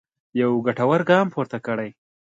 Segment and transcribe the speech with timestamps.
[0.41, 1.89] یو ګټور ګام پورته کړی.